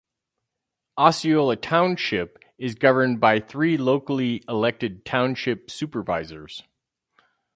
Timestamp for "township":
1.55-2.43, 5.05-5.69